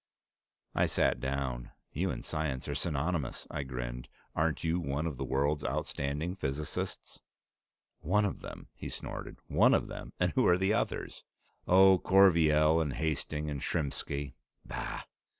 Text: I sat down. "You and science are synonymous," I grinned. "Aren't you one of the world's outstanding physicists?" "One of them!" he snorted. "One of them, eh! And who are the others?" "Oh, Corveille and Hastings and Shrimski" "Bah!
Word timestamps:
I 0.73 0.87
sat 0.87 1.19
down. 1.19 1.69
"You 1.91 2.09
and 2.09 2.25
science 2.25 2.67
are 2.67 2.73
synonymous," 2.73 3.45
I 3.51 3.61
grinned. 3.61 4.09
"Aren't 4.35 4.63
you 4.63 4.79
one 4.79 5.05
of 5.05 5.17
the 5.17 5.23
world's 5.23 5.63
outstanding 5.63 6.35
physicists?" 6.37 7.21
"One 7.99 8.25
of 8.25 8.39
them!" 8.41 8.69
he 8.73 8.89
snorted. 8.89 9.37
"One 9.45 9.75
of 9.75 9.89
them, 9.89 10.13
eh! 10.19 10.23
And 10.23 10.33
who 10.33 10.47
are 10.47 10.57
the 10.57 10.73
others?" 10.73 11.23
"Oh, 11.67 11.99
Corveille 11.99 12.81
and 12.81 12.93
Hastings 12.93 13.51
and 13.51 13.61
Shrimski" 13.61 14.33
"Bah! 14.65 15.03